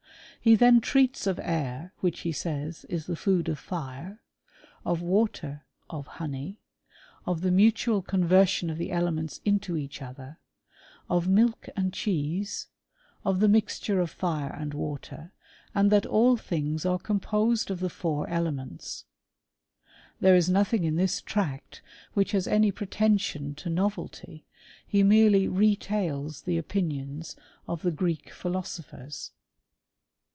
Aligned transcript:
He 0.43 0.55
then 0.55 0.81
treats 0.81 1.27
of 1.27 1.39
air, 1.39 1.93
which, 1.99 2.21
he 2.21 2.31
says, 2.31 2.83
is 2.85 3.05
the 3.05 3.15
food 3.15 3.47
of 3.47 3.59
fire, 3.59 4.21
of 4.83 4.99
water, 4.99 5.67
of 5.87 6.07
honey, 6.17 6.57
of 7.27 7.41
the 7.41 7.51
mutual 7.51 8.01
conversion 8.01 8.71
of 8.71 8.79
the 8.79 8.89
elements 8.91 9.39
into 9.45 9.77
each 9.77 10.01
other; 10.01 10.39
of 11.07 11.27
milk 11.27 11.69
and 11.75 11.93
cheese, 11.93 12.69
of 13.23 13.39
the 13.39 13.47
mixture 13.47 13.99
of 13.99 14.09
fire 14.09 14.49
and 14.51 14.73
water, 14.73 15.31
and 15.75 15.91
that 15.91 16.07
all 16.07 16.37
things 16.37 16.87
are 16.87 16.97
composed 16.97 17.69
of 17.69 17.79
the 17.79 17.87
four 17.87 18.27
elements. 18.27 19.05
There 20.21 20.33
is 20.35 20.49
nothing 20.49 20.85
in 20.85 20.95
this 20.95 21.21
tract 21.21 21.83
which 22.15 22.31
has 22.31 22.47
any 22.47 22.71
pretension 22.71 23.53
to 23.53 23.69
novelty; 23.69 24.47
he 24.87 25.03
merely 25.03 25.47
retails 25.47 26.41
the 26.41 26.57
opinions 26.57 27.35
of 27.67 27.83
the 27.83 27.91
Greek 27.91 28.31
philosophers. 28.31 29.33